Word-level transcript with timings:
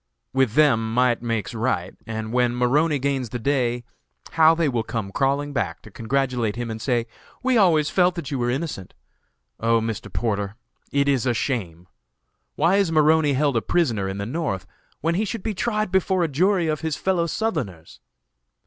With 0.33 0.53
them 0.53 0.95
'might 0.95 1.21
makes 1.21 1.53
right,' 1.53 1.93
and 2.07 2.33
when 2.33 2.55
Maroney 2.55 2.97
gains 2.97 3.29
the 3.29 3.37
day, 3.37 3.83
how 4.31 4.55
they 4.55 4.67
will 4.67 4.81
come 4.81 5.11
crawling 5.11 5.53
back 5.53 5.83
to 5.83 5.91
congratulate 5.91 6.55
him 6.55 6.71
and 6.71 6.81
say, 6.81 7.05
'We 7.43 7.57
always 7.59 7.91
felt 7.91 8.15
that 8.15 8.31
you 8.31 8.39
were 8.39 8.49
innocent.' 8.49 8.95
O 9.59 9.79
Mr. 9.79 10.11
Porter, 10.11 10.55
it 10.91 11.07
is 11.07 11.27
a 11.27 11.35
shame. 11.35 11.87
Why 12.55 12.77
is 12.77 12.91
Maroney 12.91 13.33
held 13.33 13.55
a 13.55 13.61
prisoner 13.61 14.07
in 14.09 14.17
the 14.17 14.25
North, 14.25 14.65
when 15.01 15.13
he 15.13 15.23
should 15.23 15.43
be 15.43 15.53
tried 15.53 15.91
before 15.91 16.23
a 16.23 16.27
jury 16.27 16.65
of 16.65 16.81
his 16.81 16.97
fellow 16.97 17.27
Southerners? 17.27 17.99